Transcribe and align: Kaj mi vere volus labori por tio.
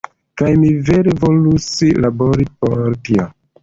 Kaj 0.41 0.47
mi 0.61 0.71
vere 0.87 1.15
volus 1.25 1.69
labori 2.07 2.53
por 2.61 2.85
tio. 3.09 3.33